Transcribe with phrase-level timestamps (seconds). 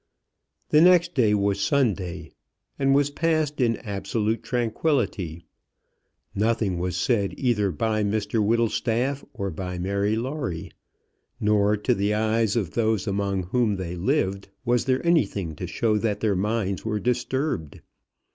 [0.69, 2.31] The next day was Sunday,
[2.79, 5.45] and was passed in absolute tranquillity.
[6.33, 10.71] Nothing was said either by Mr Whittlestaff or by Mary Lawrie;
[11.39, 15.99] nor, to the eyes of those among whom they lived, was there anything to show
[15.99, 17.79] that their minds were disturbed.